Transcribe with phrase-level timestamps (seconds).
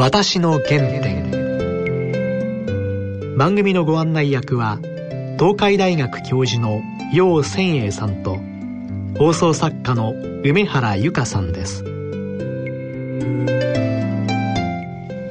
[0.00, 1.28] 私の原点。
[3.36, 4.78] 番組のご案内役は
[5.40, 6.82] 東海大学教授の
[7.12, 8.38] 楊千栄さんと
[9.18, 10.14] 放送作家の
[10.44, 11.82] 梅原由香さんです。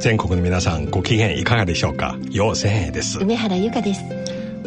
[0.02, 2.18] 全国の皆さんご機嫌いかがでしょうか？
[2.30, 3.20] 楊千栄です。
[3.22, 4.02] 梅原由香です。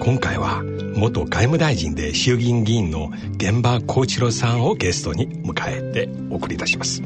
[0.01, 0.63] 今回は
[0.97, 7.03] 元外務大臣で衆議院議員の現場幸一郎さんをゲストに迎えてお送りいたします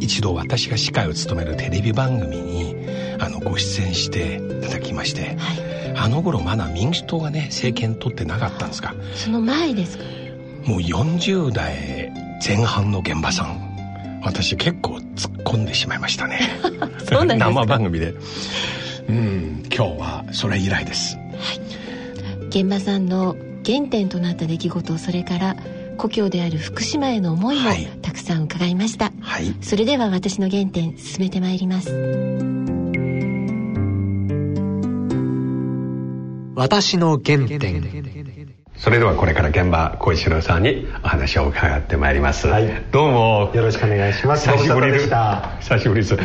[0.00, 2.74] 一度私が司会を務めるテレビ番組に
[3.18, 8.94] あのご出演していただきまして、はい、あの頃まだ民主党がね政権取ってなかったんですか。
[9.14, 10.04] その前ですか？
[10.64, 12.12] もう40代
[12.46, 13.66] 前半の現場さん。
[14.22, 16.40] 私結構突っ込んでしまいましたね。
[17.08, 18.14] そうなんです生番組で。
[19.08, 21.16] うん今日はそれ以来です。
[21.16, 21.22] は
[21.54, 22.46] い。
[22.48, 25.56] 現場さんの原点となった出来事それから
[25.96, 27.70] 故郷である福島への思いも
[28.02, 32.56] たくさん伺いました、はい、それでは私の原点進めてまいります。
[36.56, 38.56] 私の原点。
[38.76, 43.50] それではこれから現場小一郎さんにお話を伺ってまいります、はい、どうも。
[43.54, 44.50] よろしくお願いします。
[44.50, 46.16] 久しぶりでした久しぶりです。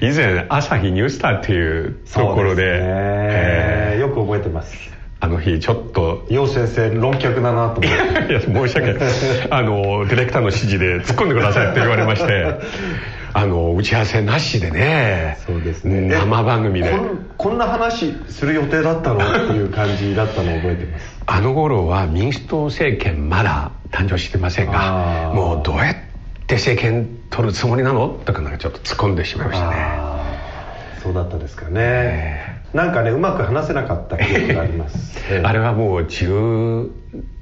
[0.00, 2.64] 以前朝日ニュースターっていうところで。
[2.64, 2.78] で、ね。
[2.80, 4.74] えー、よく覚えてます
[5.20, 8.30] あの日ちょっと楊先生論客だなと思って。
[8.30, 9.02] いや申し訳ない。
[9.50, 12.58] あのディレクターの指示で突っ込んでくださいって言われまして。
[13.36, 15.38] あの打ち合わせなしでね。
[15.44, 16.08] そうですね。
[16.08, 16.94] 生番組で。
[17.36, 21.22] こんな話する予定だったのっていう感じだったのを覚えてます。
[21.26, 25.96] あの頃は民主党政権まだ誕生してませんがもうどうやっ
[26.46, 28.20] て政権取るつもりなの？
[28.24, 29.76] とかなんかちょっと突っ込んでしまいましたね。
[31.02, 36.90] そうだったですかね、えーなんかねうまく話せなかった記憶があります、えー、あれはもう十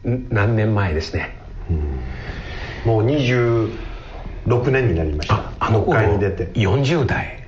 [0.05, 1.35] 何年前ですね、
[1.71, 3.71] うん、もう26
[4.71, 5.53] 年になりました。
[5.59, 6.49] あの国会に出て。
[6.59, 7.47] 40代。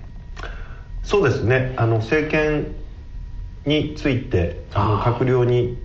[1.03, 1.75] そうですね。
[1.77, 2.75] あの政権
[3.67, 5.79] についてあの閣僚に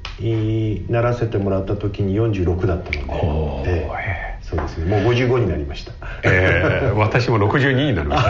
[0.89, 5.02] ならせてもらった時に46だったので、えーそうですね。
[5.02, 5.92] もう55になりました
[6.24, 8.24] ええー、私も62になりまし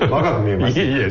[0.00, 0.78] た若く見えます。
[0.78, 1.08] いえいえ。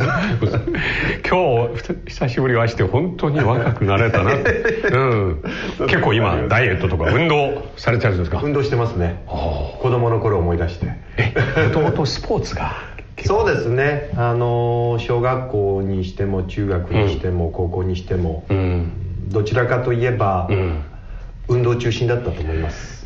[1.29, 4.33] 今日久しぶりはして本当に若くなれたな。
[4.35, 5.43] うん。
[5.87, 8.41] 結構今ダイエットとか運動されてるんですか？
[8.43, 9.23] 運動してますね。
[9.27, 10.87] 子供の頃思い出して。
[11.17, 11.33] え
[11.67, 12.73] もともとスポーツが
[13.23, 14.09] そうですね。
[14.15, 20.81] あの小学校にしても中学にしても、うん、高校にしても、うん、どちらかといえば、うん、
[21.47, 23.00] 運動中心だったと思います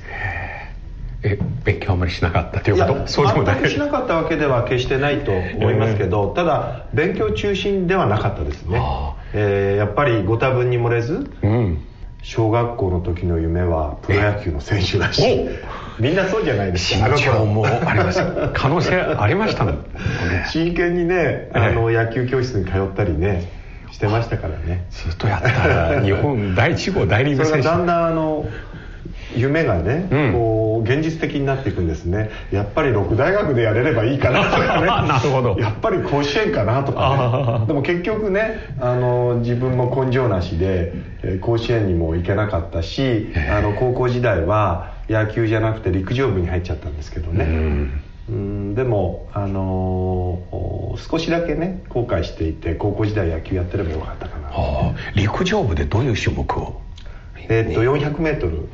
[1.23, 3.07] え勉強あまりしなかったということ？
[3.07, 3.55] そうでもない。
[3.55, 8.81] 全くしなかったわけでは決してないと思いますけど、えー、ただ勉強中心ではなかったですね、
[9.33, 11.83] えー、やっぱりご多分に漏れず、うん、
[12.21, 15.23] 小学校の時の夢はプロ野球の選手だし
[15.99, 17.07] みんなそうじゃないですか。
[17.07, 18.21] 身長もあります。
[18.53, 19.79] 可能性ありましたもん、ね、
[20.47, 23.49] 真剣にねあの、野球教室に通ったりね
[23.91, 24.85] してましたからね。
[24.89, 27.67] ずっとやったら日本第1号大リーグ選手。
[27.67, 28.45] だんだんあの
[29.35, 32.29] 夢がね、うん、こう現実的になっていくんですね。
[32.51, 34.87] やっぱり六大学でやれればいいかなとかね。
[35.07, 35.57] なるほど。
[35.59, 37.67] やっぱり甲子園かなとかね。
[37.67, 40.93] でも結局ねあの自分も根性なしで
[41.41, 47.45] 甲子園にも行けなかったしあの高校時代は野球じゃなくて陸上部に入っちゃったんですけどね、
[48.29, 54.49] うん、でも、あのー、少しだけね後悔していて高校時代野球やってればよかったかな、
[55.15, 56.81] 陸上部でどういう種目を？
[57.49, 58.67] えー、っと 400m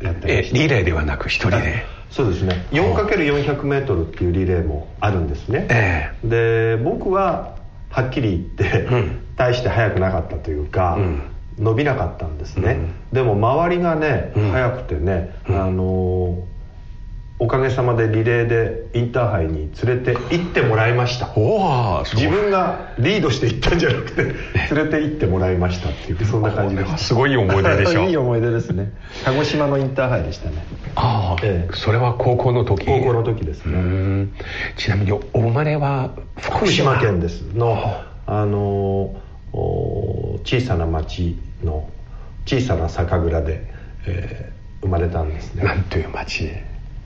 [0.00, 1.84] やってえリレーではなく一人で。
[2.10, 2.66] そうですね。
[2.72, 7.56] 4×400m っていうリレーもあるんですね、えー、で僕は
[7.88, 11.22] はっきり言って、うん、大して速くなかったというか、うん、
[11.58, 16.49] 伸びなかったんですね、うん、でも周りがね、速くてね、あのー
[17.42, 21.26] おかげさまでリレーでインターハイに連れて行ってもらいました。
[22.04, 24.34] 自分がリードして行ったんじゃなくて連
[24.90, 28.02] れて行ってもらいましたっていうそんな感じですすごい思い出でしょ。
[28.02, 28.92] いい思い出ですね。
[29.24, 30.62] 鹿児島のインターハイでしたね。
[30.96, 32.84] ああ、ええ、それは高校の時。
[32.84, 34.28] 高校の時ですね。
[34.76, 37.20] ちなみにお生まれは福島県。
[37.20, 37.42] です。
[37.54, 38.44] のあ。
[38.44, 39.14] の
[40.44, 41.88] 小さな町の
[42.44, 43.66] 小さな酒蔵で、
[44.06, 45.64] えー、生まれたんですね。
[45.64, 46.50] なんという町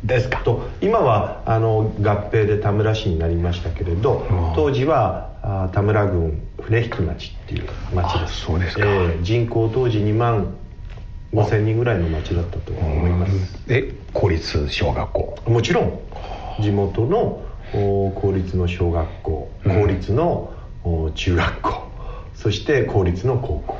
[0.05, 0.41] ですか？
[0.45, 8.41] と今はあの合併で田村市になりましたけれど当時はあ田村郡船引町っていう町です。
[8.43, 10.55] そうですか、えー、人口当時2万
[11.33, 13.67] 5000人ぐらいの町だったと思います。
[13.67, 15.37] で公立小学校？
[15.47, 16.01] もちろん。
[16.61, 17.43] 地元の
[17.73, 20.53] 公立の小学校公立の
[21.17, 21.84] 中学校、
[22.45, 23.79] そして公立の高校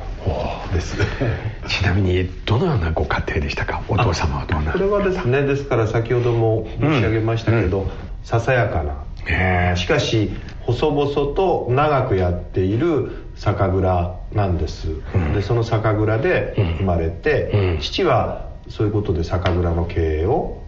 [0.73, 0.97] です。
[1.69, 3.83] ちなみにどのようなご家庭でしたか？
[3.87, 4.71] お父様はどんな？
[4.71, 7.83] これはですねですから先ほども申し上げましたけど、うん。
[7.83, 7.91] うん、
[8.23, 9.75] ささやかな。
[9.75, 10.31] しかし
[10.61, 20.61] 細々と長くやっている酒蔵なんです、うん、でその酒蔵で生まれて、うん、父はそういうことで酒蔵の経営を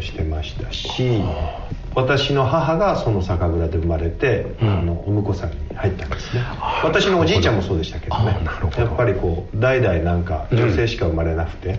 [0.00, 1.20] してましたし
[1.94, 6.42] 私の母がその酒蔵で生まれて、うん、あのお婿さんに入ったんですね。
[6.82, 8.38] 私のおじいちゃんもそうでしたけどね。
[8.76, 11.78] やっぱりこう代々なんか女性しか生まれなくて、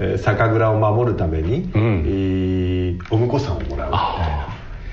[0.00, 3.96] うん、 酒蔵を守るために、うん、お婿さんをもらうみ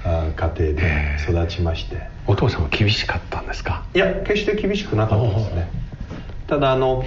[0.03, 2.13] たいな家庭で育ちまして。
[2.27, 3.83] お父さんは厳しかったんですか？
[3.93, 5.69] いや決して厳しくなかったですね。
[6.47, 7.03] ただあの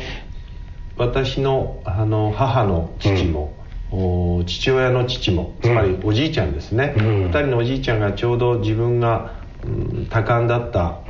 [0.97, 3.53] 私のあの母の父も、
[3.91, 11.01] 父親の父もつまりおじいちゃんですね、うん、2人のおじいちゃんがちょうど自分が、うん、多感だった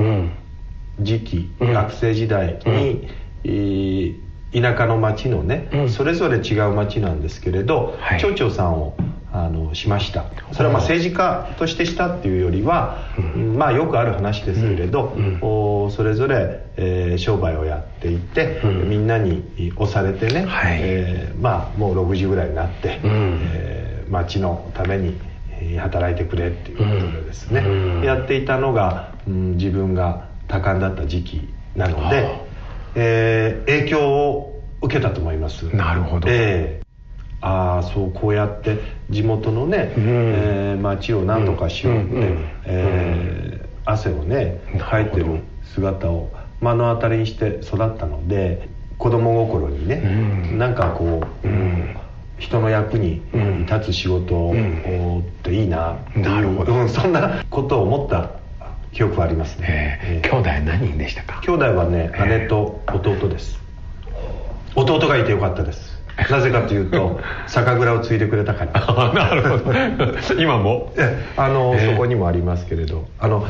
[1.01, 2.61] 時期、うん、学生時代
[3.45, 4.21] に、
[4.53, 8.97] 田舎の町のね、それぞれ違う町なんですけれど、はい、町長さんを
[9.33, 10.25] あのしました。
[10.53, 25.19] それはまあ政治家としてしたっていうよりは、うん、まあよくある話ですけれど、うん、それぞれ、えー、商売をやっていて、うん、みんなに押されてね、はい、えー、まあもう60ぐらいになって、うん、えー、町のために
[25.79, 32.41] 働いてくれっていうことでですね、やっていたのが、うん、自分が多感だった時期なので、
[32.95, 35.65] えー、影響を受けたと思います。
[35.75, 36.88] なるほど、えー
[37.41, 38.79] ああそうこうやって
[39.11, 46.31] 地元のね、うん、えー、町を何とかしようって、うん、えー、汗をねかいてる姿を
[46.61, 48.69] 目の当たりにして育ったので
[48.99, 50.03] 子供心にね、
[50.51, 51.97] うん、なんかこう、うん、
[52.39, 53.23] 人の役に
[53.67, 55.93] 立つ仕事っていいな。
[55.93, 58.31] っていう、うん、そんなことを思った
[58.93, 61.41] 記憶はありますね、えー、兄弟何人でしたか？
[61.43, 63.61] 兄弟はね姉と弟です、
[64.75, 65.88] 弟がいてよかったです
[66.31, 69.13] なぜかというと 酒蔵を継いでくれたから。
[69.15, 69.73] なるほど。
[70.41, 70.93] 今も？
[71.37, 73.07] あの、えー、そこにもありますけれど。
[73.19, 73.47] あの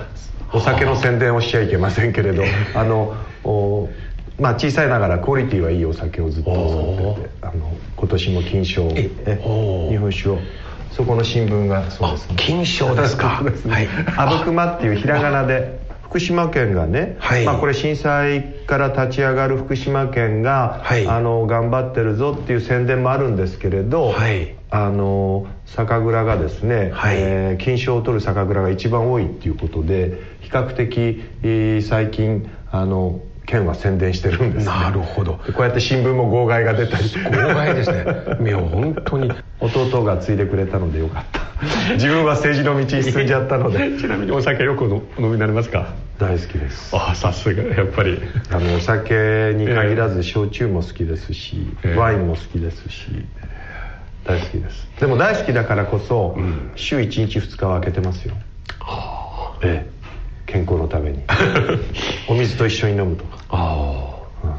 [0.53, 2.43] お酒の宣伝をしちゃいけませんけれど。
[2.75, 3.89] あのお
[4.41, 7.53] まあ小さいながらクオリティはいいお酒をずっと育ててあの
[7.97, 9.11] 今年も金賞日
[9.97, 10.39] 本酒を。
[10.91, 12.35] そこの新聞がそうですね。
[12.39, 13.43] 金賞ですか。
[13.69, 13.89] はい。
[14.17, 35.39] あぶくまっていうひらがなで福島県がね、はい、まあ、これ震災から立ち上がる福島県が、はい、あの頑張ってるぞっていう宣伝もあるんですけれど、はい、あの酒蔵がですね、はい、えー、金賞を取る酒蔵が一番多いっていうことで比較的、えー、最近あの県は宣伝してるんです、ね、なるほど。
[35.39, 37.09] こうやって新聞も号外が出たり。
[37.09, 38.05] 号外ですね。
[38.45, 39.33] いや本当に。
[39.59, 41.41] 弟が継いでくれたのでよかった。
[41.95, 43.97] 自分は政治の道に進んじゃったので。
[43.99, 45.95] ちなみにお酒よくお飲みになりますか？
[46.19, 46.95] 大好きです。
[46.95, 48.21] あさすがやっぱり。
[48.51, 53.09] あのお酒に限らず焼酎も好きですし、えー、ワインも好きですし
[54.25, 54.87] 大好きです。
[55.01, 58.35] でも大好きだからこそ、うん、週1日2日は空けてますよ、
[58.79, 59.99] はあ、ええ。
[60.49, 61.23] 健康のために。
[62.29, 64.59] お水と一緒に飲むとかああ、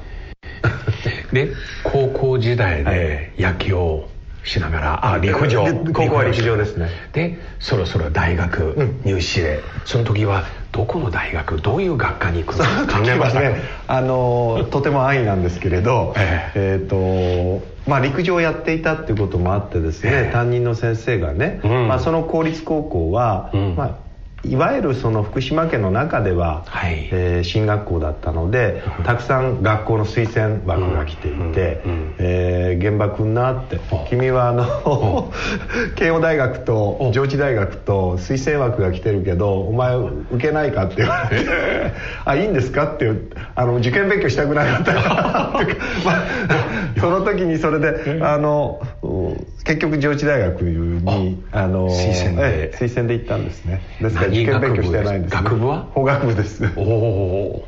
[1.29, 1.53] うん、で
[1.83, 4.09] 高校時代で野球を
[4.43, 5.65] しながらあ陸上。
[5.93, 6.89] 高校は陸上ですね。
[7.13, 13.61] でそろそろ大学入試で、うん、その時はどこの大学どういう学科に行くのか考えましたね。
[13.87, 24.08] あのとても安易なんですけれどえー、えー、とまあ陸上をやっていたっていうこともあってですね、えー、担任の先生がね、うん、まあ、その公立高校は、うん、まあ
[24.43, 31.81] いわゆるその福島県の中では、はい、えー、進学校だったので、たくさん学校の推薦枠が来ていて
[32.19, 35.31] 「えー、現場来んな」って「君はあの
[35.95, 41.45] 慶応大学と上智大学と推薦枠が来てるけどお前受けないか?」って言われて
[42.25, 43.11] 「あいいんですか?」って
[43.55, 45.49] あの受験勉強したくなかったから
[46.05, 46.23] まあ、
[46.99, 48.81] その時にそれであの
[49.65, 53.81] 結局上智大学にあの推薦で、推薦で行ったんですね。
[54.01, 55.87] ですから受験勉強してないんです、ね、学部は？
[55.93, 56.63] 法学部です。
[56.75, 57.65] おお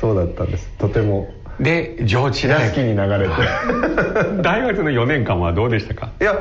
[0.00, 0.68] そうだったんです。
[0.78, 1.32] とても。
[1.60, 2.68] で上智大。
[2.68, 3.34] 好きに流れて。
[4.42, 6.10] 大学の4年間はどうでしたか？
[6.20, 6.34] いや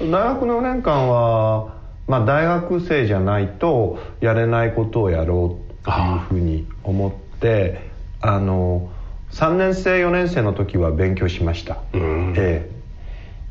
[0.00, 1.74] 大学の4年間は
[2.08, 8.88] まあ大学生じゃないとやれないことをやろうっていうふうに思ってあの
[9.30, 12.81] 3年生4年生の時は勉強しました、ええ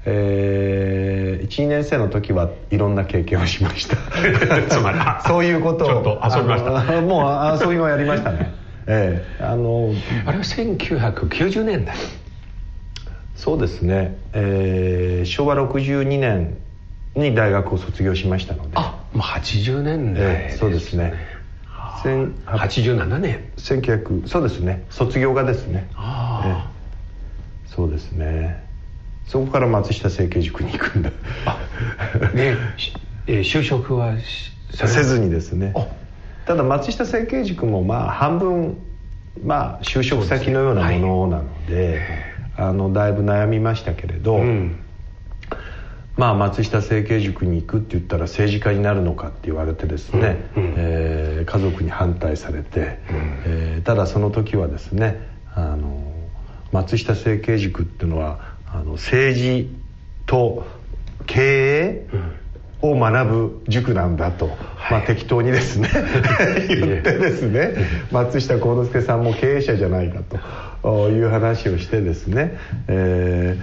[0.06, 3.98] えー、12年生の時はいろんな経験をしました。
[4.70, 5.88] つまり そういうことを。
[5.88, 7.02] ちょっと遊びました。
[7.02, 8.54] もう遊びもやりましたね。
[8.88, 9.94] ええー、あの
[10.26, 11.96] あれは1990年代。
[13.36, 16.58] そうですね、えー、昭和62年
[17.16, 18.70] に大学を卒業しましたので。
[18.76, 21.14] あもう80年代、えー、そうですね。
[22.48, 23.40] 87年。
[23.58, 24.84] 1900そうですね。
[24.90, 25.88] 卒業がですね。
[25.96, 26.48] ああ、
[27.68, 28.71] えー、そうですね
[29.28, 31.12] そこから松下政経塾に行くんだ。
[32.34, 32.56] で
[33.28, 34.16] えー、就職は
[34.74, 35.74] せずにですね。
[36.46, 38.78] ただ松下政経塾もまあ半分
[39.44, 42.00] まあ就職先のようなものなので、
[42.56, 44.80] はい、あのだいぶ悩みましたけれど、うん、
[46.18, 52.96] まあ松下政経塾に行くって言ったら政治家になるのかって言われてですね、うん、えー、家族に反対されて、うん、
[53.46, 56.12] えー、ただその時はですねあの
[56.72, 59.70] 松下政経塾っていうのはあの政治
[60.26, 60.66] と
[61.26, 62.08] 経営、
[62.82, 64.48] を学ぶ塾なんだと、
[64.90, 65.90] まあ、適当にですね
[66.68, 67.74] 言ってですね。
[68.12, 70.22] 松下幸之助さんも経営者じゃないか
[70.82, 71.10] と。
[71.10, 73.56] いう話をしてですね、え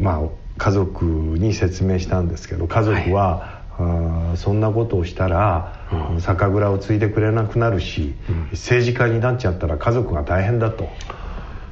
[0.00, 0.20] ー、まあ
[0.56, 5.74] 家族に説明したんですけど家族は、はい、そんなことをしたら、
[6.12, 10.88] うん、酒蔵を継いでくれなくなるし、うん、政治家になっちゃったら家族が大変だと。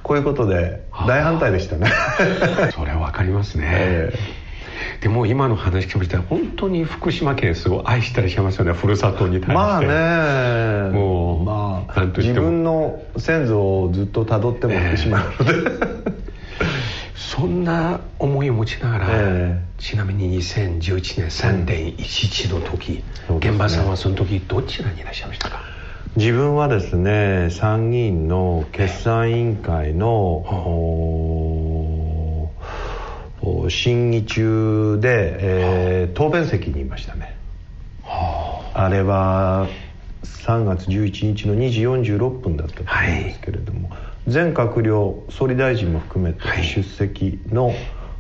[0.07, 1.91] こういうことで大反対でしたね。
[2.73, 8.73] それは分かりますね、えー、でも今の話聞いたら本当に福島県すごい愛してらっしゃいますよね。
[8.73, 9.53] ふるさとに対して。
[9.53, 10.97] まあね。
[10.97, 16.15] もうまあ自分の先祖をずっとたどっても福島なので、えー、
[17.17, 20.81] そんな思いを持ちながら、えー、ちなみに2011
[21.21, 25.76] 年3.11の時、うん、現場さんはその時どちらにいらっしゃいましたか？
[26.17, 30.47] 自分はですね参議院の決算委員会の、
[33.69, 37.37] 審議中で、えー、答弁席にいましたね、
[38.73, 38.89] あ。
[38.89, 39.69] れは
[40.25, 47.75] 3月11日の2時46分だったと思うんですけれども、はい、全閣僚総理大臣も含めて出席の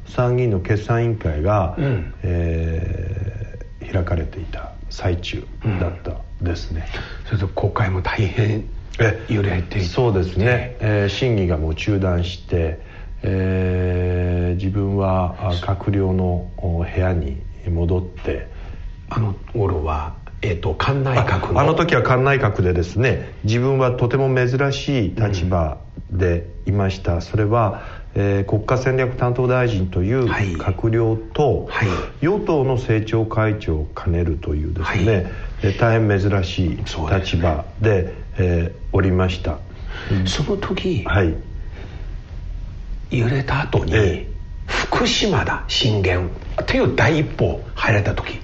[0.05, 1.83] 参議院の決算委員会が、はい、
[2.25, 5.47] えー、開かれていた最中
[5.81, 6.87] だったですね、
[7.31, 8.69] うん、それと国会も大変
[9.29, 9.85] 揺れていて。
[9.87, 12.81] そうですね、えー、審議がもう中断して、
[13.23, 18.49] えー、自分は閣僚の部屋に戻って
[19.09, 25.79] あの頃はえーと、官内閣のあの時は官内閣でですね自分はとても珍しい立場
[26.11, 27.83] でいました、うん、それは
[28.19, 31.89] えー、国家戦略担当大臣という閣僚と、はい。
[31.89, 35.46] はい、与党の政調会長を兼ねるというですね、はい、えー、
[35.79, 39.59] 大変珍しい立場でで、えー、おりました、
[40.27, 41.35] その時、はい、
[43.11, 46.31] 揺れた後に、えー、福島だ震源
[46.63, 48.41] っていう第一歩入られた時。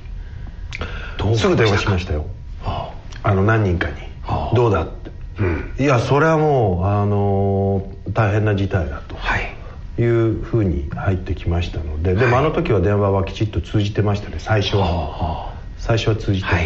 [1.36, 2.26] すぐ電話しましたよ、
[2.62, 2.92] は
[3.22, 9.54] あ、あの何人かに、はあ、どうだって、うん、いやそれはもうあのー、大変な事態だと、はい。
[9.98, 12.14] いうふうに入ってきましたので。
[12.14, 15.52] でもあの時は電話はきちっと通じてましたね最初は。
[15.76, 16.56] 最初は通じてた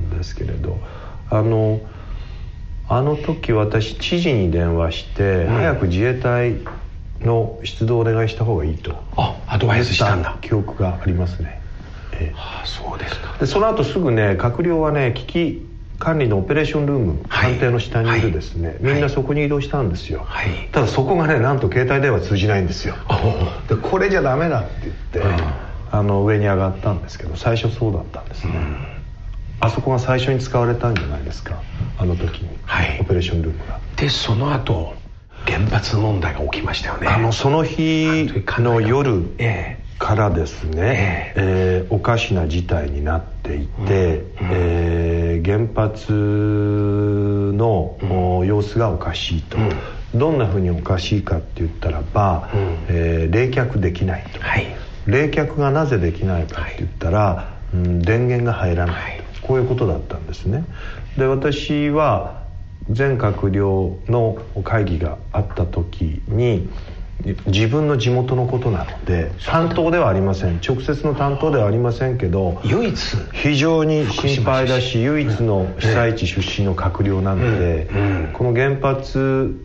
[0.00, 0.78] んですけれど、
[1.30, 1.80] あの
[2.88, 6.56] あの時私知事に電話して、早く自衛隊
[7.20, 8.96] の出動をお願いした方がいいと。
[9.16, 10.36] あアドバイスしたんだ。
[10.40, 11.60] 記憶がありますね。
[12.12, 13.36] ええ、ああそうですか。
[13.38, 15.66] でその後すぐね閣僚はね危機
[16.00, 22.94] 管理のオペレーションルーム官邸の下にいるですね、はい、みんなそこに移動したんですよ、はい、ただそこがねなんと携帯電話通じないんですよ。
[23.68, 24.94] でこれじゃダメだって言っ
[25.36, 25.42] て
[25.92, 28.76] あの上に上がったんですけど最初そうだったんですね、うん、
[29.60, 31.62] あそこが最初に使われたんじゃないですか？
[31.98, 33.78] あの時に、はい、オペレーションルームが。
[33.96, 34.94] でその後
[35.46, 37.08] 原発問題が起きましたよね。
[37.08, 39.90] あのその日の夜、ええ。
[40.00, 46.10] からですね、えー、えー、おかしな事態になっていて、うん、えー、原発
[47.54, 48.06] の、う
[48.42, 54.74] ん、様子がおかしいと、うん、どんなふうにおかしいかって言ったらば、うん、えー、冷却できないと、はい、
[55.06, 58.94] 冷却がなぜできないかって言ったら、はい、うん、電源が入らない。
[58.94, 59.19] と、はい、
[59.50, 60.64] こういうことだったんですね。
[61.18, 62.44] で私は
[62.88, 66.68] 全閣僚の会議があった時に
[67.46, 70.60] 自分の地元のことなので担当ではありません。
[70.64, 72.96] 直接の担当ではありませんけど唯一
[73.32, 77.90] 非常に心配だし唯一の被災地出身の閣僚なので、
[78.34, 79.60] この原発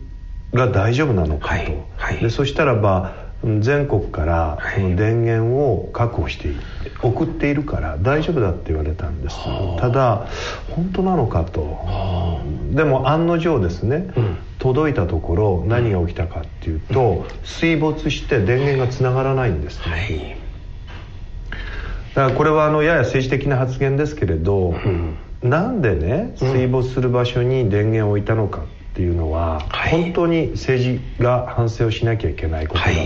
[0.52, 6.54] が大丈夫なのかと、はいはい、でそしたらば全国から電源を確保して
[7.02, 9.36] 送っているから大丈夫だって言われたんです。
[9.78, 10.26] ただ
[10.70, 12.40] 本当なのかと。
[12.72, 20.36] でも案の定ですね、うん、届いたところ何が起きたかっていうと、水没して電源がつながらないんですね、はい、
[22.14, 28.62] だからこれはあのやや政治的な発言ですけれど、うん、なんでね水没する場所に電源を置いたのか。
[28.62, 28.64] っ
[28.96, 33.00] ていうのは、はい、本当に政治が反省をしなきゃいけないことだと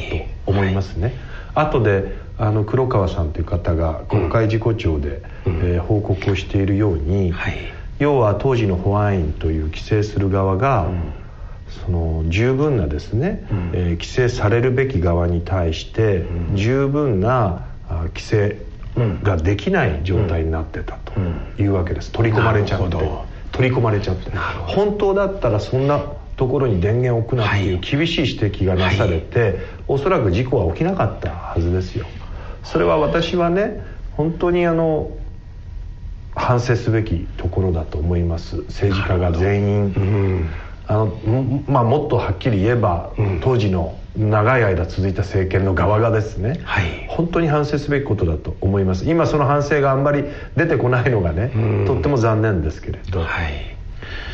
[0.47, 1.12] 思いますね、はい。
[1.56, 7.59] はい、後であの黒川さんという方が国会事故調で、うん、えー、報告をしているように、はい、
[7.99, 11.12] 要は当時の保安院という規制する側が、うん、
[11.85, 18.59] その十分なですね、うん、えー、規制されるべき側に対して、十分な規制
[19.25, 21.12] ができない状態になってたと
[21.61, 22.12] いうわけです。
[22.12, 22.97] 取り込まれちゃって
[23.52, 24.30] 取り込まれちゃって
[24.66, 26.02] 本当だったらそんな
[26.37, 29.57] ところに電源を置くなっていう厳しい指摘がなされて、はい、
[29.88, 32.07] おそらく事故は起きなかったはずですよ。
[32.64, 35.11] それは私はね本当にあの
[36.35, 38.57] 反省すべきところだと思います。
[38.69, 40.49] 政治家が全員、うん、
[40.90, 41.06] あの
[41.68, 49.09] まあ、もっとはっきり言えば、うん、当時の長い間続いた政権の側がですね、はい、本当に反省すべきことだと思います。
[49.09, 50.25] 今その反省があんまり
[50.56, 53.52] 出てこないのがね、うん、とっても残念ですけれど、はい、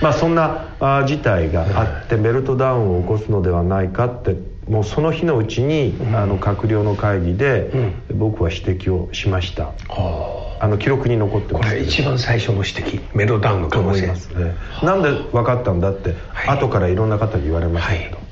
[0.01, 4.35] まあ、そんなあ事態があってメルトダウンを起こすのではないかって
[4.67, 11.69] もうその日のうちに、うん、あの閣僚の会議で、僕は指摘をしました、あの記録に残ってます。
[11.69, 14.07] これ一番最初の指摘メロダウンの可能性。
[14.07, 14.55] ますね。
[14.83, 18.25] なんで分かったんだって、はい、後からいろんな方に言われましたけど、はい、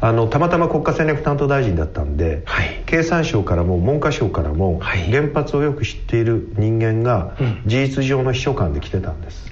[0.00, 9.50] あのたまたま国家戦略担当大臣だったんで、はい、経産省からも文科省からも、原発をよく知っている人間が、事実上の秘書官で来てたんです、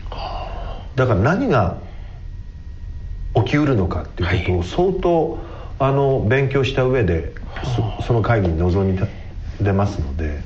[0.94, 1.78] だから何が
[3.34, 5.38] 起きうるのかっていうことを相当、
[5.78, 7.32] あの勉強した上で
[8.06, 8.98] その会議に臨み
[9.60, 10.40] 出ますので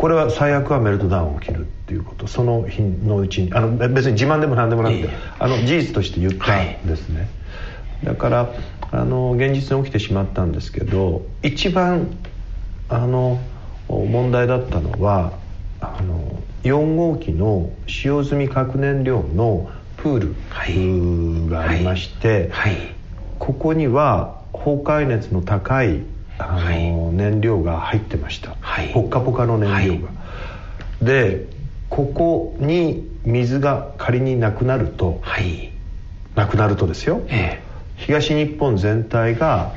[0.00, 7.26] これは最悪はメルトダウン起きるっていうことその日のうちにあの別に自慢でも何でもなくてあの事実として言ったんですね、は
[8.04, 8.54] い、だから
[8.92, 12.16] あの現実に起きてしまったんですけど一番
[12.88, 13.38] あの
[13.88, 15.34] 問題だったのは
[15.82, 22.72] あの4号機の使用済み核燃料のプールがありまして、はい。
[22.72, 22.94] はい、
[23.38, 26.00] ここには崩壊熱の高い
[26.48, 30.14] あの、はい、燃料が入ってました、はい、ポッカポカの燃料が、は
[31.02, 31.46] い、で
[31.88, 35.72] ここに水が仮になくなると、はい、
[36.34, 37.62] なくなるとですよ、ええ、
[37.96, 39.74] 東日本全体が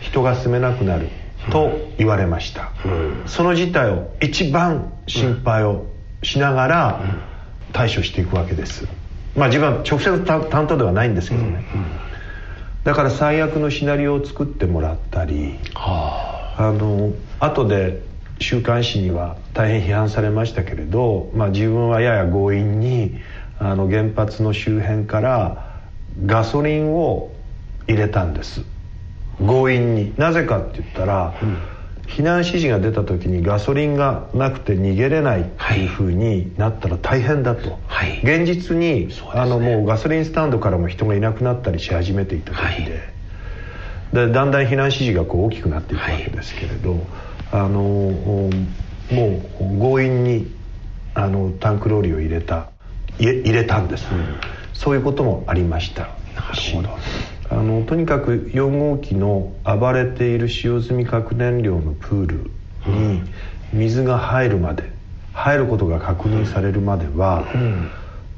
[0.00, 1.08] 人が住めなくなる
[1.50, 5.86] と言われました、うん、その事態を一番心配を
[6.22, 7.02] しながら
[7.72, 8.88] 対処していくわけです。
[9.36, 12.05] まあ自分は直接担当ではないんですけどね、うんうん
[12.86, 18.00] だから最悪のシナリオを作ってもらったり、はあ、あの後で
[18.38, 23.18] 週刊誌には大変批判されましたけれど、まあ、自分はやや強引に
[23.58, 25.80] あの原発の周辺から
[26.26, 27.32] ガソリンを
[27.88, 28.62] 入れたんです。
[29.40, 30.14] 強引に。
[30.16, 31.58] なぜかって言ったら、うん。
[32.06, 42.62] 避難指示が出た時にガソリンがなくて逃げれないっていうふうになったら大変だと、はい、現実に、ね、あのもうガソリンスタンドからも人がいなくなったりし始めていた時で。
[42.62, 47.00] はい、でだんだん避難指示がこう大きくなっていくわけですけれど、はい、
[47.52, 50.54] あのもう強引に
[51.14, 52.70] あのタンクローリーを入れた
[53.18, 54.36] 入れたんです、うん、
[54.74, 56.08] そういうこともありましたな
[56.52, 56.90] るほど
[57.50, 62.50] あのとにかく4号機の暴れている使用済み核燃料のプール
[62.86, 63.22] に
[63.72, 64.90] 水が入るまで
[65.32, 67.90] 入ることが確認されるまでは、うん、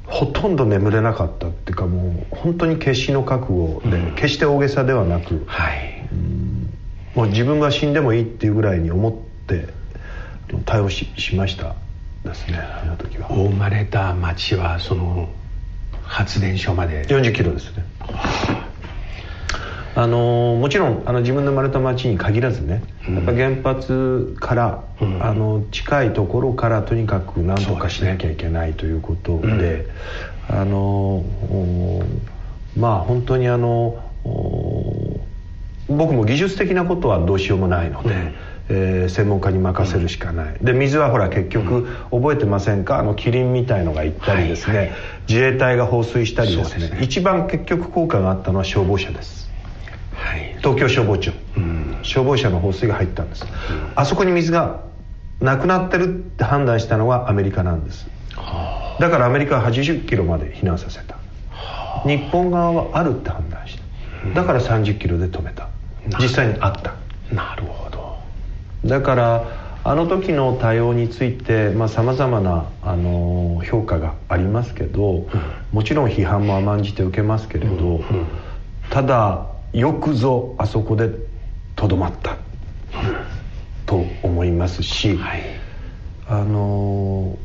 [0.04, 6.08] ほとんど眠れなかったっていうかもう本当に決死の覚悟で、うん、決して大げさではなく、はい、
[7.14, 9.68] もう自分が死んでもいいっていうぐらいに思って
[10.64, 11.76] 対応ししました
[12.24, 13.28] ですねあの時は。
[13.28, 15.28] 生まれた町はその
[16.02, 17.06] 発電所まで。
[17.06, 17.84] 40キロですね
[19.98, 29.84] あのもちろんあの自分の生まれた町に限らずね、やっぱ原発から、うん、あの近いところからとにかく何とかしなきゃいけないということで、でね。
[30.50, 31.24] うん、あの
[32.76, 34.00] まあ本当にあの
[35.88, 38.10] 僕も技術的なことはどうしようもないので。
[38.10, 38.34] うん。
[38.70, 42.98] えー、専門家に任せるしかない、で水はほら結局、覚えてませんか？
[42.98, 49.48] あのキリンみたいのが行ったりですね、はいはい、自衛隊が放水したりですね、ね、一番結局効果があったのは消防車です。
[49.48, 49.57] はい、
[50.58, 54.82] 東京消防庁、うん、消防車の放水が入ったんです、うん、あそこに水が
[55.40, 61.14] なくなってるって判断したのはアメリカなんです、はあ、だからアメリカは80キロまで避難させた、
[61.50, 63.88] はあ、日本側はあるって判断した、
[64.34, 65.68] だから30キロで止めた。
[66.20, 66.94] 実際にあった。
[67.34, 68.18] なるほど。
[68.84, 69.44] だから
[69.84, 75.28] あの時の対応についてさまざ、まな、あの評価がありますけど、うん、
[75.72, 77.94] もちろん批判も甘んじて受けますけれど、うん。
[77.94, 78.26] うん、
[78.90, 81.10] ただよくぞあそこで
[81.76, 82.36] とどまった、
[83.86, 85.42] と思いますし、はい、
[86.26, 87.38] あの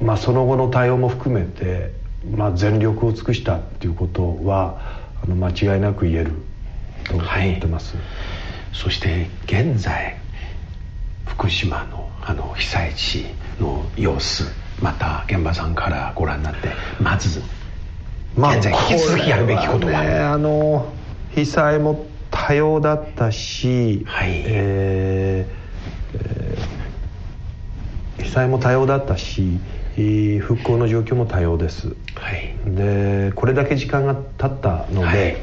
[0.00, 1.92] まあその後の対応も含めて、
[2.30, 4.80] まあ、全力を尽くしたっていうことは
[5.22, 6.32] あの間違いなく言える
[7.04, 8.04] と思ってます、はい、
[8.72, 10.16] そして現在
[11.26, 13.24] 福島のあの被災地
[13.58, 14.44] の様子
[14.82, 16.68] また現場さんからご覧になって
[17.00, 17.40] まず
[18.38, 20.86] まあ、現在引き続きやるべきことは、ね、あの
[21.34, 25.46] 被災も多様だったし、はい、え
[28.18, 29.58] 被災も多様だったし
[30.40, 35.36] 復興の状況も多様です、はい、でこれだけ時間が経ったので、はい、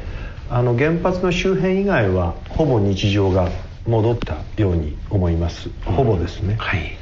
[0.50, 3.50] あの原発の周辺以外はほぼ日常が
[3.86, 5.70] 戻ったように思います。
[5.84, 6.96] ほぼですね、はい、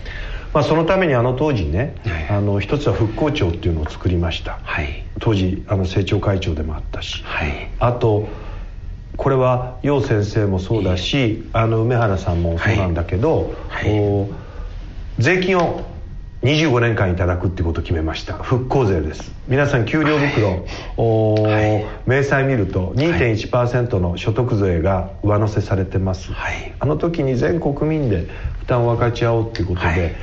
[0.54, 8.28] まあ、そのためにあの当時ね、はい、あの一つは復興庁っていうのを作りました、はい、当時あの政調会長でもあったし、はい、あと
[9.16, 13.54] これは楊先生もそうだし、あの梅原さんもそうなんだけど、
[15.18, 15.84] 税金を
[16.42, 18.34] 25年間いただくってことを決めました。
[18.34, 19.32] 復興税です。
[19.46, 20.64] 皆さん給料袋、
[21.42, 28.26] はい、明細見ると2.1%の所得税が上乗せされてます、はい、あの時に全国民で
[28.60, 30.16] 負担を分かち合おうっていうことで、はい、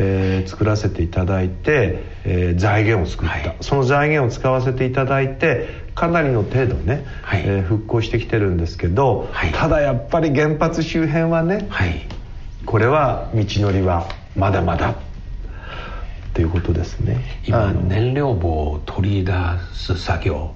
[0.00, 11.68] えー、作らせていただいて、えー、財源を作った、その財源を使わせていただいてかなりの程度ね、はい、えー、復興してきてるんですけど、ただやっぱり原発周辺はね、
[12.64, 14.94] これは道のりはまだまだっ
[16.32, 17.18] ていうことですね。
[17.44, 19.32] 今燃料棒を取り出
[19.74, 20.54] す作業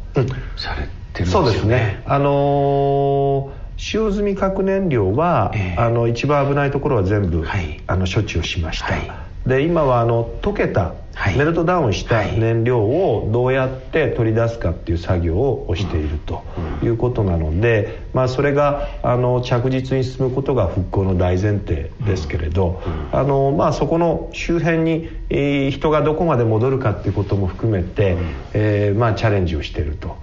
[0.56, 0.82] され
[1.14, 2.02] てるんですよね、そうですね。
[2.06, 9.10] あのー使用済み核燃料は、えー、あの一番危ないところは全部、はい、あの処置をしました、はい、
[9.46, 16.44] で今はあの溶けた、はい、メルトダウンした燃料をどうやって取り出すかっていう作業をしていると
[16.82, 28.16] いうことなので、まあ、それがあの着実に進むことが復興の大前提ですけれど、あのまあ、そこの周辺に、えー、人がどこまで戻るかっていうことも含めて、
[28.52, 30.16] えーまあ、チャレンジをしていると。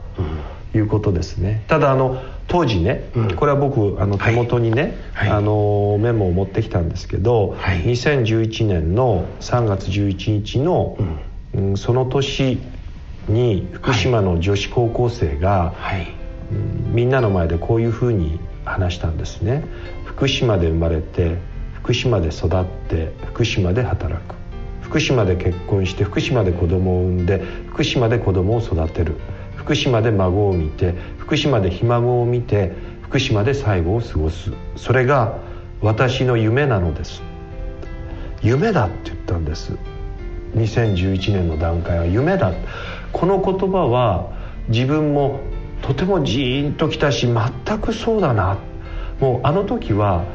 [0.73, 1.63] いうことですね。
[1.67, 10.97] ただあの当時ね、うん、これは僕あの手元にね、はい、あのメモを持ってきたんですけど、はい、2011年の3月11日の、
[11.53, 12.59] うん、その年
[13.27, 16.07] に福島の女子高校生が、はい、
[16.91, 19.63] みんなの前でこういうふうに話したんですね。
[20.05, 21.37] 福島で生まれて
[21.75, 24.35] 福島で育って福島で働く。
[24.81, 29.17] 福島で結婚して福島で子供を産んで福島で子供を育てる
[29.69, 32.71] 福島で孫を見て福島でひ孫を見て
[33.03, 34.51] 福島で最後を過ごす。
[34.75, 35.37] それが
[35.79, 37.21] 私の夢なのです。
[38.41, 39.77] 夢だって言ったんです。
[40.55, 42.51] 2011年の段階は夢だ。
[43.13, 44.33] この言葉は
[44.69, 45.39] 自分も
[45.83, 48.57] とてもジーンときたし全くそうだな。
[49.19, 50.25] もうあの時は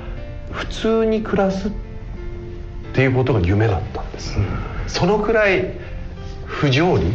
[0.52, 1.72] 普通に暮らすっ
[2.94, 4.46] ていうことが夢だったんです、うん、
[4.86, 5.72] そのくらい
[6.44, 7.12] 不条理。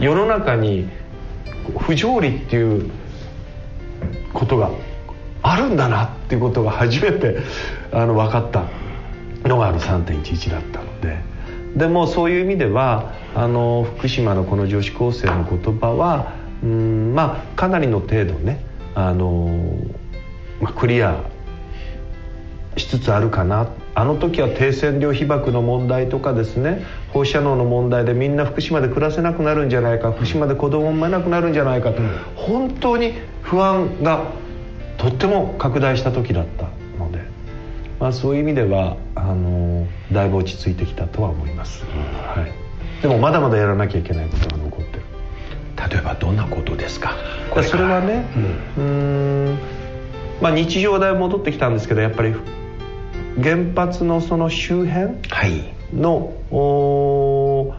[0.00, 0.88] 世の中に
[1.78, 2.90] 不条理っていう
[4.32, 4.70] ことが
[5.42, 7.38] あるんだなっていうことが初めて
[7.92, 8.64] あの分かった
[9.48, 11.30] のがあの3.11だったので。
[11.76, 19.48] でもそういう意味ではあの福島のこの女子高生の言葉はうんまあかなりの程度ねあの、
[20.60, 21.22] まあ、クリア
[22.76, 34.32] しつつあるかなあの時は低線量被爆の問題とかですね放射能の問題でみんな福島で暮らせなくなるんじゃないか福島で子供を産めなくなるんじゃないかと、うん、本当に不安が
[34.96, 37.18] とっても拡大した時だったので、
[37.98, 45.02] まあ、そういう意味ではあのだいぶ落ち着いてきたとは思います、うん、はい、でもまだまだやらなきゃいけないことが残ってる。
[45.90, 47.16] 例えばどんなことですか？
[47.62, 48.26] それはね
[48.76, 49.58] うん。
[50.42, 52.34] まあ日常代戻ってきたんですけどやっぱり
[53.42, 55.14] 原発のその周辺
[55.92, 57.74] の、は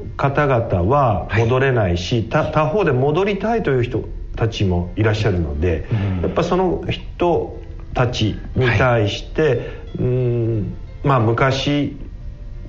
[0.00, 4.04] い、方々は戻れないし、はい、他方で戻りたいという人
[4.36, 7.60] たちもいらっしゃるので、うん、やっぱその人
[7.94, 9.58] たちに対して、はい、
[9.98, 11.96] うんまあ昔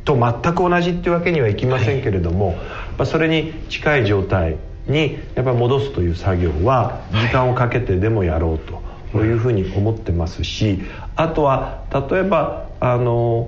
[0.03, 2.57] と全く同じっていうわけにはいきませんけれども、
[2.97, 8.84] はい、それに近い状態にやっぱ戻すという作業は時間をかけてでもやろうと。
[9.15, 10.81] というふうに思ってますし
[11.15, 13.47] あとは例えばあの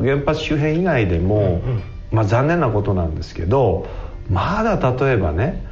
[0.00, 1.62] 原発周辺以外でも、
[2.12, 3.88] まあ、残念なことなんですけど
[4.30, 5.64] まだ例えばね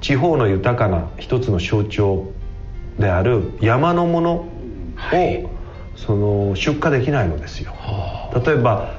[0.00, 2.30] 地方の豊かな一つの象徴
[3.00, 4.48] である山のものを、
[4.94, 5.48] はい、
[5.96, 7.74] その出荷できないのですよ。
[8.44, 8.94] 例えば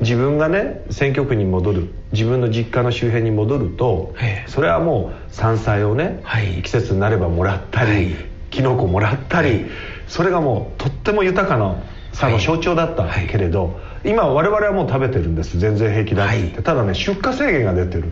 [0.00, 4.14] 自分がね選挙区に戻る自分の実家の周辺に戻ると
[4.46, 8.16] それはもう山菜をね、はい、季節になればもらったり、はい、
[8.50, 9.66] キノコもらったり、はい、
[10.06, 11.82] それがもうとっても豊かな
[12.12, 16.40] さの象徴だったけれど、今我々はもう食べてるんです全然平気だって。
[16.40, 18.10] 言って、ただね出荷制限が出てる、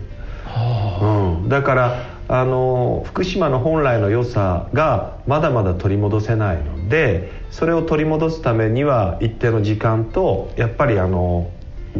[1.01, 11.49] うん、だからあの福島の本来の良さがまだまだ取り戻せないのでそれを取り戻すためには一定の時間とやっぱりあの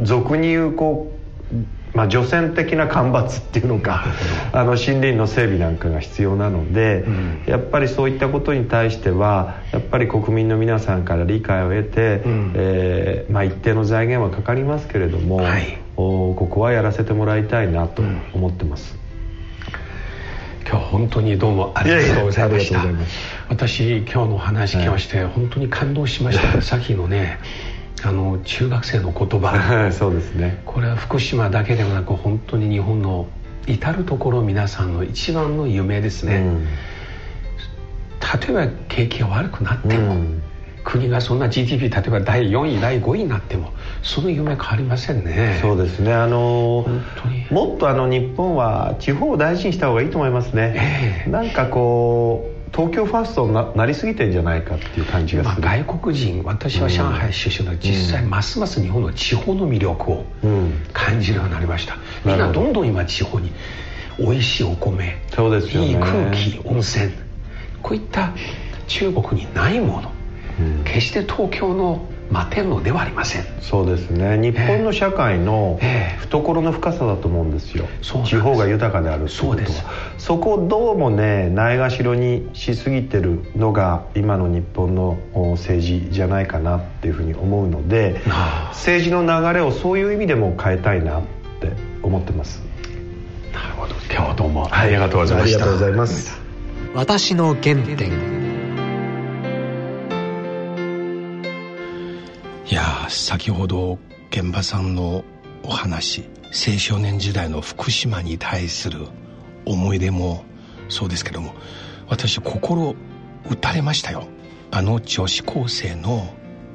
[0.04, 1.18] 俗に言うこう
[1.94, 4.06] まあ、除染的な干ばつっていうのか
[4.54, 18.98] あの森林の整備なんかが必要なので、うん、やっぱりそういったことに対してはやっぱり国民の皆さんから理解を得て、うん、えー、まあ、一定の財源はかかりますけれども、はい、おここはやらせてもらいたいなと思ってます。
[20.70, 22.84] 今日本当にどうもありがとうございました。
[23.50, 26.60] 私今日の話聞きまして、はい、本当に感動しました。
[26.62, 27.40] さっきのね
[28.04, 29.92] あの中学生の言葉。
[29.94, 30.62] そうですね。
[30.66, 33.28] これは福島だけでもなく本当に日本の
[33.68, 40.42] 至る所皆さんの一番の夢ですね、うん、例えば景気が悪くなっても、うん、
[40.86, 45.60] 国がそんな GDP 例えば第4位第5位になってもその夢変わりませんね。
[45.62, 46.14] そうですね。
[46.14, 46.86] あの
[47.52, 60.25] もっとあの日本は地方を大事にした方がいいと思いますね、えー、なんかこう東京ファーストにななりすぎてんじゃないかっていう感じがする、まあ、外国人私は上海出身の実際ますます日本の地方の魅力を
[60.93, 63.51] 感じるようになりました、みんなどんどん今地方に
[64.19, 67.12] 美味しいお米そうですよ、ね、いい空気温泉
[67.82, 68.34] こういった
[68.88, 70.12] 中国にないもの、
[70.60, 73.44] うん、決して東京の待てるのではありません。
[73.62, 74.38] そうですね。
[74.38, 75.80] 日本の社会の
[76.22, 79.68] 懐の深さだと思うんですよ、えー、地方が豊かであるってことは。
[80.18, 85.18] そこをどうもねないがしろにしすぎてるのが今の日本の
[85.54, 88.22] 政治じゃないかなっていうふうに思うので
[88.70, 91.22] 政治の流れをそういう意味でも変えたいなっ
[91.62, 91.72] て
[92.04, 92.62] 思ってます。
[93.54, 93.96] なるほど。
[94.12, 96.40] 今日はどうもありがとうございました、ありがとうございます。
[96.94, 98.37] 私の原点
[102.69, 103.97] いや先ほど
[104.30, 105.23] 現場さんの
[105.63, 109.08] お話青少年時代の福島に対する
[109.65, 110.43] 思い出も
[110.89, 111.53] そうですけども
[112.10, 112.93] 私心
[113.49, 114.27] 打たれましたよ。
[114.69, 116.34] あの女子高生の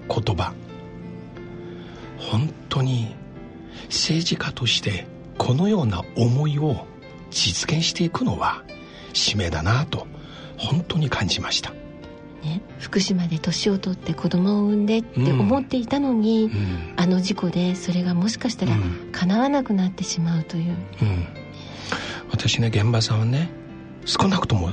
[0.08, 0.54] 言葉。
[2.18, 3.14] 本当に
[3.86, 6.86] 政治家としてこのような思いを
[7.30, 8.64] 実現していくのは
[9.12, 10.06] 使命だなと
[10.56, 11.81] 本当に感じました。
[12.42, 18.72] ね、福島で年を取って子供を産んでって思っていたのに、うん、あの事故でそれがもしかしたら
[19.12, 21.26] 叶わなくなってしまうという、うん、
[22.30, 23.50] 私ね現場さんはね
[24.04, 24.70] 少なくとも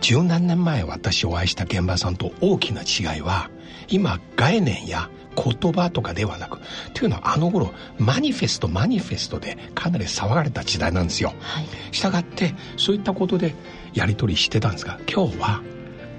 [0.00, 3.50] 十何年前私お会いした現場さんと大きな違いは
[3.88, 6.58] 今概念や言葉とかではなく
[6.94, 13.54] というのはあの頃マニフェストマニフェストでかなり騒がれた時代なんですよ、はい、したがってそういったことで
[13.94, 15.62] やり取りしてたんですが今日は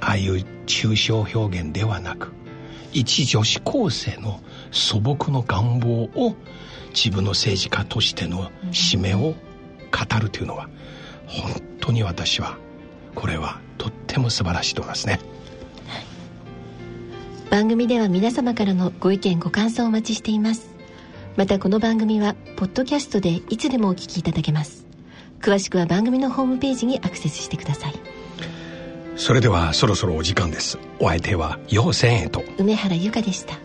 [0.01, 2.31] ああいう抽象表現ではなく
[2.91, 6.35] 一女子高生の素朴の願望を
[6.89, 9.35] 自分の政治家としての使命を語
[10.19, 10.69] るというのは
[11.27, 12.57] 本当に私は
[13.15, 15.19] これはとっても素晴らしいと思いますね。
[17.49, 20.69] 番組では皆様からのご意見ご感想をお待ちしています。
[21.35, 24.85] またこの番組はポッドキャストでいつでもお聞きいただけます。
[25.41, 28.18] 詳しくは番組のホームページにアクセスしてください。
[29.19, 30.79] それではそろそろお時間です。
[30.97, 32.41] お相手は陽千恵と。
[32.57, 33.59] 梅原由香でした。